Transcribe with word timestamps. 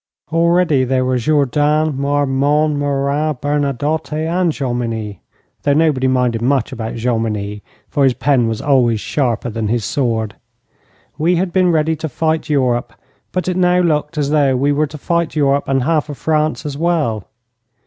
Already 0.33 0.83
there 0.83 1.05
were 1.05 1.19
Jourdan, 1.19 1.95
Marmont, 1.95 2.75
Murat, 2.75 3.39
Bernadotte, 3.39 4.13
and 4.13 4.51
Jomini 4.51 5.19
though 5.61 5.75
nobody 5.75 6.07
minded 6.07 6.41
much 6.41 6.71
about 6.71 6.95
Jomini, 6.95 7.61
for 7.87 8.03
his 8.03 8.15
pen 8.15 8.47
was 8.47 8.63
always 8.63 8.99
sharper 8.99 9.51
than 9.51 9.67
his 9.67 9.85
sword. 9.85 10.35
We 11.19 11.35
had 11.35 11.53
been 11.53 11.71
ready 11.71 11.95
to 11.97 12.09
fight 12.09 12.49
Europe, 12.49 12.93
but 13.31 13.47
it 13.47 13.55
looked 13.55 14.17
now 14.17 14.19
as 14.19 14.31
though 14.31 14.55
we 14.55 14.71
were 14.71 14.87
to 14.87 14.97
fight 14.97 15.35
Europe 15.35 15.65
and 15.67 15.83
half 15.83 16.09
of 16.09 16.17
France 16.17 16.65
as 16.65 16.75
well. 16.75 17.27